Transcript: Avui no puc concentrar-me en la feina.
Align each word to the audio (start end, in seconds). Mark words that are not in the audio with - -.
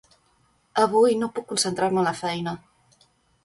Avui 0.83 1.19
no 1.21 1.29
puc 1.37 1.47
concentrar-me 1.53 2.05
en 2.05 2.11
la 2.13 2.17
feina. 2.25 2.59